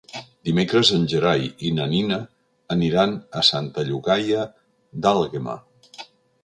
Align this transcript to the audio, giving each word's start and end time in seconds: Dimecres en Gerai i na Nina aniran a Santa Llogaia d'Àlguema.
Dimecres 0.47 0.89
en 0.95 1.03
Gerai 1.11 1.45
i 1.67 1.71
na 1.79 1.85
Nina 1.91 2.19
aniran 2.79 3.15
a 3.41 3.45
Santa 3.53 3.87
Llogaia 3.91 4.49
d'Àlguema. 5.05 5.61